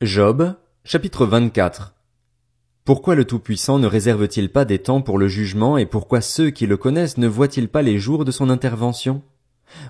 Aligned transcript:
Job, 0.00 0.54
chapitre 0.84 1.26
24. 1.26 1.92
Pourquoi 2.84 3.16
le 3.16 3.24
Tout-Puissant 3.24 3.80
ne 3.80 3.88
réserve-t-il 3.88 4.48
pas 4.48 4.64
des 4.64 4.78
temps 4.78 5.02
pour 5.02 5.18
le 5.18 5.26
jugement 5.26 5.76
et 5.76 5.86
pourquoi 5.86 6.20
ceux 6.20 6.50
qui 6.50 6.68
le 6.68 6.76
connaissent 6.76 7.18
ne 7.18 7.26
voient-ils 7.26 7.68
pas 7.68 7.82
les 7.82 7.98
jours 7.98 8.24
de 8.24 8.30
son 8.30 8.48
intervention? 8.48 9.22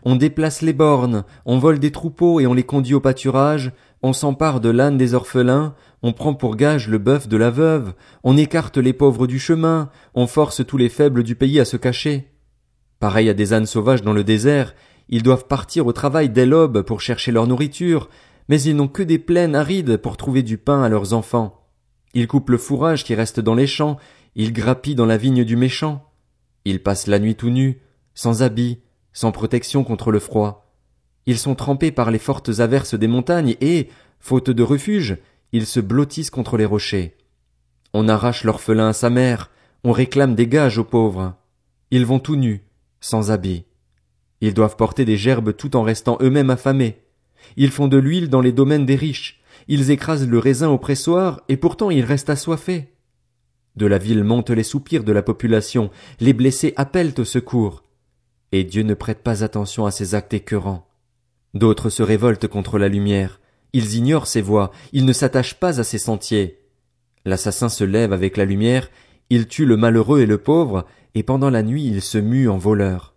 On 0.06 0.16
déplace 0.16 0.62
les 0.62 0.72
bornes, 0.72 1.24
on 1.44 1.58
vole 1.58 1.78
des 1.78 1.90
troupeaux 1.90 2.40
et 2.40 2.46
on 2.46 2.54
les 2.54 2.62
conduit 2.62 2.94
au 2.94 3.00
pâturage, 3.00 3.70
on 4.00 4.14
s'empare 4.14 4.60
de 4.62 4.70
l'âne 4.70 4.96
des 4.96 5.12
orphelins, 5.12 5.74
on 6.02 6.14
prend 6.14 6.32
pour 6.32 6.56
gage 6.56 6.88
le 6.88 6.96
bœuf 6.96 7.28
de 7.28 7.36
la 7.36 7.50
veuve, 7.50 7.92
on 8.24 8.38
écarte 8.38 8.78
les 8.78 8.94
pauvres 8.94 9.26
du 9.26 9.38
chemin, 9.38 9.90
on 10.14 10.26
force 10.26 10.66
tous 10.66 10.78
les 10.78 10.88
faibles 10.88 11.22
du 11.22 11.34
pays 11.34 11.60
à 11.60 11.66
se 11.66 11.76
cacher. 11.76 12.32
Pareil 12.98 13.28
à 13.28 13.34
des 13.34 13.52
ânes 13.52 13.66
sauvages 13.66 14.00
dans 14.00 14.14
le 14.14 14.24
désert, 14.24 14.74
ils 15.10 15.22
doivent 15.22 15.46
partir 15.46 15.86
au 15.86 15.92
travail 15.92 16.30
dès 16.30 16.46
l'aube 16.46 16.80
pour 16.80 17.02
chercher 17.02 17.30
leur 17.30 17.46
nourriture, 17.46 18.08
mais 18.48 18.60
ils 18.62 18.74
n'ont 18.74 18.88
que 18.88 19.02
des 19.02 19.18
plaines 19.18 19.54
arides 19.54 19.98
pour 19.98 20.16
trouver 20.16 20.42
du 20.42 20.58
pain 20.58 20.82
à 20.82 20.88
leurs 20.88 21.12
enfants. 21.12 21.66
Ils 22.14 22.26
coupent 22.26 22.50
le 22.50 22.58
fourrage 22.58 23.04
qui 23.04 23.14
reste 23.14 23.40
dans 23.40 23.54
les 23.54 23.66
champs, 23.66 23.98
ils 24.34 24.52
grappillent 24.52 24.94
dans 24.94 25.06
la 25.06 25.16
vigne 25.16 25.44
du 25.44 25.56
méchant. 25.56 26.10
Ils 26.64 26.82
passent 26.82 27.06
la 27.06 27.18
nuit 27.18 27.34
tout 27.34 27.50
nus, 27.50 27.80
sans 28.14 28.42
habits, 28.42 28.80
sans 29.12 29.32
protection 29.32 29.84
contre 29.84 30.10
le 30.10 30.18
froid. 30.18 30.72
Ils 31.26 31.38
sont 31.38 31.54
trempés 31.54 31.92
par 31.92 32.10
les 32.10 32.18
fortes 32.18 32.60
averses 32.60 32.94
des 32.94 33.06
montagnes 33.06 33.56
et, 33.60 33.88
faute 34.18 34.50
de 34.50 34.62
refuge, 34.62 35.18
ils 35.52 35.66
se 35.66 35.80
blottissent 35.80 36.30
contre 36.30 36.56
les 36.56 36.64
rochers. 36.64 37.16
On 37.92 38.08
arrache 38.08 38.44
l'orphelin 38.44 38.88
à 38.88 38.92
sa 38.92 39.10
mère, 39.10 39.50
on 39.84 39.92
réclame 39.92 40.34
des 40.34 40.46
gages 40.46 40.78
aux 40.78 40.84
pauvres. 40.84 41.34
Ils 41.90 42.06
vont 42.06 42.18
tout 42.18 42.36
nus, 42.36 42.64
sans 43.00 43.30
habits. 43.30 43.64
Ils 44.40 44.54
doivent 44.54 44.76
porter 44.76 45.04
des 45.04 45.16
gerbes 45.16 45.56
tout 45.56 45.76
en 45.76 45.82
restant 45.82 46.18
eux-mêmes 46.20 46.50
affamés. 46.50 47.02
Ils 47.56 47.70
font 47.70 47.88
de 47.88 47.96
l'huile 47.96 48.28
dans 48.28 48.40
les 48.40 48.52
domaines 48.52 48.86
des 48.86 48.96
riches, 48.96 49.40
ils 49.68 49.90
écrasent 49.90 50.26
le 50.26 50.38
raisin 50.38 50.68
au 50.68 50.78
pressoir, 50.78 51.42
et 51.48 51.56
pourtant 51.56 51.90
ils 51.90 52.04
restent 52.04 52.30
assoiffés. 52.30 52.92
De 53.76 53.86
la 53.86 53.98
ville 53.98 54.24
montent 54.24 54.50
les 54.50 54.62
soupirs 54.62 55.04
de 55.04 55.12
la 55.12 55.22
population, 55.22 55.90
les 56.20 56.32
blessés 56.32 56.72
appellent 56.76 57.14
au 57.18 57.24
secours. 57.24 57.84
Et 58.50 58.64
Dieu 58.64 58.82
ne 58.82 58.94
prête 58.94 59.22
pas 59.22 59.44
attention 59.44 59.86
à 59.86 59.90
ces 59.90 60.14
actes 60.14 60.34
écœurants. 60.34 60.88
D'autres 61.54 61.90
se 61.90 62.02
révoltent 62.02 62.48
contre 62.48 62.78
la 62.78 62.88
lumière, 62.88 63.40
ils 63.72 63.96
ignorent 63.96 64.26
ses 64.26 64.40
voies, 64.40 64.72
ils 64.92 65.04
ne 65.04 65.12
s'attachent 65.12 65.60
pas 65.60 65.80
à 65.80 65.84
ses 65.84 65.98
sentiers. 65.98 66.60
L'assassin 67.24 67.68
se 67.68 67.84
lève 67.84 68.12
avec 68.12 68.36
la 68.36 68.44
lumière, 68.44 68.88
il 69.30 69.46
tue 69.46 69.66
le 69.66 69.76
malheureux 69.76 70.20
et 70.20 70.26
le 70.26 70.38
pauvre, 70.38 70.86
et 71.14 71.22
pendant 71.22 71.50
la 71.50 71.62
nuit 71.62 71.84
il 71.84 72.00
se 72.00 72.18
mue 72.18 72.48
en 72.48 72.58
voleur. 72.58 73.14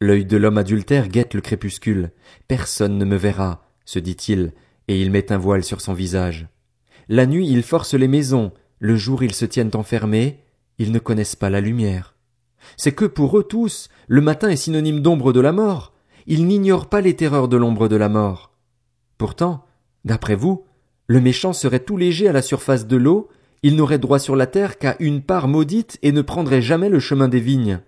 L'œil 0.00 0.26
de 0.26 0.36
l'homme 0.36 0.58
adultère 0.58 1.08
guette 1.08 1.32
le 1.32 1.40
crépuscule. 1.40 2.10
Personne 2.48 2.98
ne 2.98 3.04
me 3.04 3.16
verra, 3.16 3.64
se 3.86 3.98
dit-il, 3.98 4.52
et 4.88 5.00
il 5.00 5.10
met 5.10 5.32
un 5.32 5.38
voile 5.38 5.64
sur 5.64 5.80
son 5.80 5.94
visage. 5.94 6.48
La 7.08 7.26
nuit 7.26 7.48
ils 7.48 7.62
forcent 7.62 7.94
les 7.94 8.08
maisons, 8.08 8.52
le 8.78 8.96
jour 8.96 9.22
ils 9.22 9.34
se 9.34 9.46
tiennent 9.46 9.70
enfermés, 9.74 10.44
ils 10.78 10.92
ne 10.92 10.98
connaissent 10.98 11.36
pas 11.36 11.50
la 11.50 11.60
lumière. 11.60 12.14
C'est 12.76 12.92
que 12.92 13.04
pour 13.04 13.38
eux 13.38 13.44
tous, 13.44 13.88
le 14.06 14.20
matin 14.20 14.48
est 14.48 14.56
synonyme 14.56 15.00
d'ombre 15.00 15.32
de 15.32 15.40
la 15.40 15.52
mort. 15.52 15.94
Ils 16.26 16.46
n'ignorent 16.46 16.88
pas 16.88 17.00
les 17.00 17.14
terreurs 17.14 17.48
de 17.48 17.56
l'ombre 17.56 17.88
de 17.88 17.96
la 17.96 18.08
mort. 18.08 18.50
Pourtant, 19.16 19.64
d'après 20.04 20.34
vous, 20.34 20.64
le 21.06 21.20
méchant 21.20 21.52
serait 21.52 21.80
tout 21.80 21.96
léger 21.96 22.28
à 22.28 22.32
la 22.32 22.42
surface 22.42 22.86
de 22.86 22.96
l'eau, 22.96 23.28
il 23.62 23.76
n'aurait 23.76 23.98
droit 23.98 24.18
sur 24.18 24.36
la 24.36 24.46
terre 24.46 24.78
qu'à 24.78 24.96
une 24.98 25.22
part 25.22 25.48
maudite 25.48 25.98
et 26.02 26.12
ne 26.12 26.22
prendrait 26.22 26.62
jamais 26.62 26.88
le 26.88 27.00
chemin 27.00 27.28
des 27.28 27.40
vignes. 27.40 27.80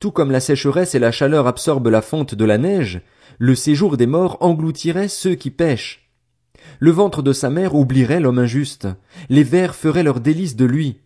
Tout 0.00 0.10
comme 0.10 0.30
la 0.30 0.40
sécheresse 0.40 0.94
et 0.94 0.98
la 0.98 1.12
chaleur 1.12 1.46
absorbent 1.46 1.90
la 1.90 2.02
fonte 2.02 2.34
de 2.34 2.44
la 2.44 2.58
neige, 2.58 3.02
le 3.38 3.54
séjour 3.54 3.96
des 3.96 4.06
morts 4.06 4.38
engloutirait 4.40 5.08
ceux 5.08 5.34
qui 5.34 5.50
pêchent. 5.50 6.10
Le 6.80 6.90
ventre 6.90 7.22
de 7.22 7.32
sa 7.32 7.50
mère 7.50 7.74
oublierait 7.74 8.20
l'homme 8.20 8.38
injuste, 8.38 8.88
les 9.28 9.42
vers 9.42 9.74
feraient 9.74 10.02
leur 10.02 10.20
délice 10.20 10.56
de 10.56 10.64
lui. 10.64 11.00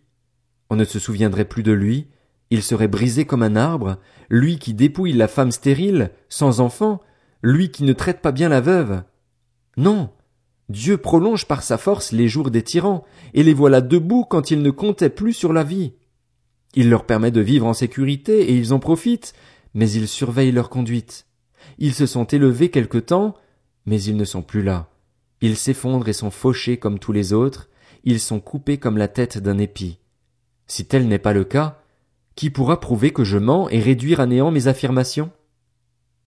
On 0.69 0.75
ne 0.75 0.85
se 0.85 0.99
souviendrait 0.99 1.45
plus 1.45 1.63
de 1.63 1.71
lui, 1.71 2.07
il 2.49 2.63
serait 2.63 2.87
brisé 2.87 3.25
comme 3.25 3.43
un 3.43 3.55
arbre, 3.55 3.97
lui 4.29 4.57
qui 4.57 4.73
dépouille 4.73 5.13
la 5.13 5.27
femme 5.27 5.51
stérile, 5.51 6.11
sans 6.29 6.61
enfant, 6.61 7.01
lui 7.41 7.71
qui 7.71 7.83
ne 7.83 7.93
traite 7.93 8.21
pas 8.21 8.31
bien 8.31 8.49
la 8.49 8.61
veuve. 8.61 9.03
Non. 9.75 10.09
Dieu 10.69 10.97
prolonge 10.97 11.45
par 11.45 11.63
sa 11.63 11.77
force 11.77 12.11
les 12.11 12.27
jours 12.27 12.51
des 12.51 12.63
tyrans, 12.63 13.05
et 13.33 13.43
les 13.43 13.53
voilà 13.53 13.81
debout 13.81 14.25
quand 14.25 14.51
ils 14.51 14.61
ne 14.61 14.71
comptaient 14.71 15.09
plus 15.09 15.33
sur 15.33 15.53
la 15.53 15.63
vie. 15.63 15.93
Il 16.77 16.91
leur 16.91 17.07
permet 17.07 17.31
de 17.31 17.41
vivre 17.41 17.65
en 17.65 17.73
sécurité 17.73 18.51
et 18.51 18.55
ils 18.55 18.71
en 18.71 18.77
profitent, 18.77 19.33
mais 19.73 19.89
ils 19.89 20.07
surveillent 20.07 20.51
leur 20.51 20.69
conduite. 20.69 21.25
Ils 21.79 21.95
se 21.95 22.05
sont 22.05 22.25
élevés 22.25 22.69
quelque 22.69 22.99
temps, 22.99 23.33
mais 23.87 23.99
ils 23.99 24.15
ne 24.15 24.25
sont 24.25 24.43
plus 24.43 24.61
là. 24.61 24.87
Ils 25.41 25.57
s'effondrent 25.57 26.07
et 26.07 26.13
sont 26.13 26.29
fauchés 26.29 26.77
comme 26.77 26.99
tous 26.99 27.13
les 27.13 27.33
autres, 27.33 27.67
ils 28.03 28.19
sont 28.19 28.39
coupés 28.39 28.77
comme 28.77 28.99
la 28.99 29.07
tête 29.07 29.39
d'un 29.39 29.57
épi. 29.57 29.97
Si 30.67 30.85
tel 30.85 31.07
n'est 31.07 31.17
pas 31.17 31.33
le 31.33 31.45
cas, 31.45 31.81
qui 32.35 32.51
pourra 32.51 32.79
prouver 32.79 33.11
que 33.11 33.23
je 33.23 33.39
mens 33.39 33.67
et 33.69 33.79
réduire 33.79 34.19
à 34.19 34.27
néant 34.27 34.51
mes 34.51 34.67
affirmations? 34.67 35.31